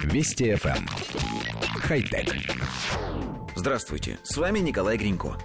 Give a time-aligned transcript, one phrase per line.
[0.00, 0.76] Вести FM.
[0.76, 0.86] Эм.
[1.80, 2.34] Хай-тек.
[3.54, 5.36] Здравствуйте, с вами Николай Гринько.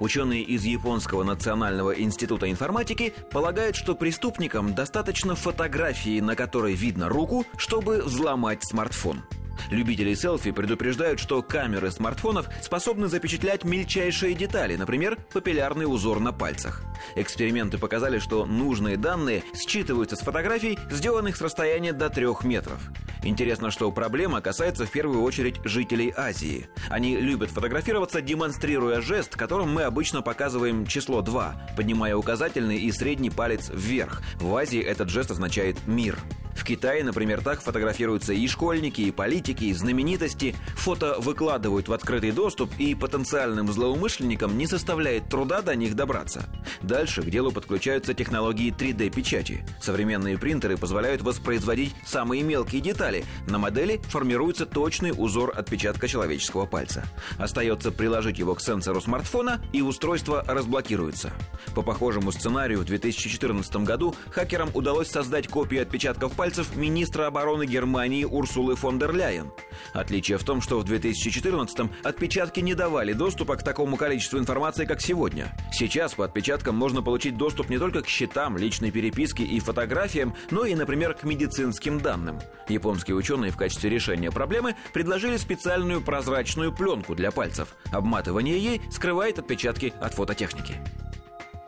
[0.00, 7.46] Ученые из Японского национального института информатики полагают, что преступникам достаточно фотографии, на которой видно руку,
[7.56, 9.22] чтобы взломать смартфон–
[9.70, 16.82] Любители селфи предупреждают, что камеры смартфонов способны запечатлять мельчайшие детали, например, папиллярный узор на пальцах.
[17.16, 22.80] Эксперименты показали, что нужные данные считываются с фотографий, сделанных с расстояния до трех метров.
[23.24, 26.66] Интересно, что проблема касается в первую очередь жителей Азии.
[26.88, 33.30] Они любят фотографироваться, демонстрируя жест, которым мы обычно показываем число 2, поднимая указательный и средний
[33.30, 34.22] палец вверх.
[34.40, 36.18] В Азии этот жест означает «мир».
[36.54, 40.54] В Китае, например, так фотографируются и школьники, и политики, и знаменитости.
[40.76, 46.44] Фото выкладывают в открытый доступ, и потенциальным злоумышленникам не составляет труда до них добраться.
[46.82, 49.64] Дальше к делу подключаются технологии 3D-печати.
[49.80, 53.24] Современные принтеры позволяют воспроизводить самые мелкие детали.
[53.46, 57.04] На модели формируется точный узор отпечатка человеческого пальца.
[57.38, 61.32] Остается приложить его к сенсору смартфона, и устройство разблокируется.
[61.74, 68.24] По похожему сценарию в 2014 году хакерам удалось создать копию отпечатков пальцев министра обороны Германии
[68.24, 69.52] Урсулы фон дер Ляйен.
[69.92, 75.00] Отличие в том, что в 2014-м отпечатки не давали доступа к такому количеству информации, как
[75.00, 75.56] сегодня.
[75.72, 80.64] Сейчас по отпечаткам можно получить доступ не только к счетам, личной переписке и фотографиям, но
[80.64, 82.40] и, например, к медицинским данным.
[82.68, 87.76] Японские ученые в качестве решения проблемы предложили специальную прозрачную пленку для пальцев.
[87.92, 90.74] Обматывание ей скрывает отпечатки от фототехники.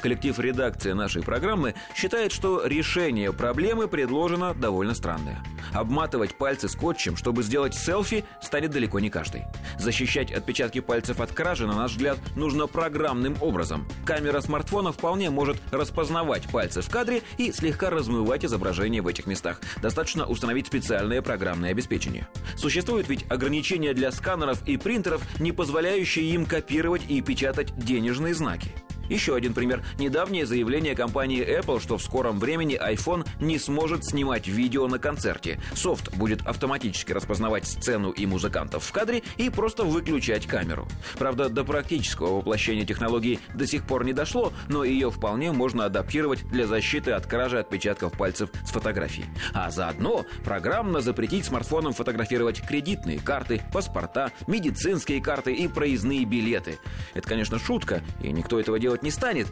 [0.05, 5.43] Коллектив редакции нашей программы считает, что решение проблемы предложено довольно странное.
[5.73, 9.45] Обматывать пальцы скотчем, чтобы сделать селфи, станет далеко не каждый.
[9.79, 13.89] Защищать отпечатки пальцев от кражи, на наш взгляд, нужно программным образом.
[14.05, 19.63] Камера смартфона вполне может распознавать пальцы в кадре и слегка размывать изображение в этих местах.
[19.81, 22.29] Достаточно установить специальное программное обеспечение.
[22.59, 28.71] Существует ведь ограничения для сканеров и принтеров, не позволяющие им копировать и печатать денежные знаки.
[29.09, 29.85] Еще один пример.
[29.99, 35.61] Недавнее заявление компании Apple, что в скором времени iPhone не сможет снимать видео на концерте.
[35.75, 40.89] Софт будет автоматически распознавать сцену и музыкантов в кадре и просто выключать камеру.
[41.19, 46.45] Правда, до практического воплощения технологии до сих пор не дошло, но ее вполне можно адаптировать
[46.49, 49.25] для защиты от кражи отпечатков пальцев с фотографий.
[49.53, 56.79] А заодно программно запретить смартфонам фотографировать кредитные карты, паспорта, медицинские карты и проездные билеты.
[57.15, 59.49] Это, конечно, шутка, и никто этого делать делать не станет.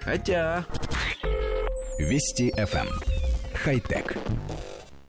[0.00, 0.64] Хотя...
[1.98, 2.86] Вести FM.
[2.86, 2.88] Эм.
[3.54, 4.16] Хай-тек.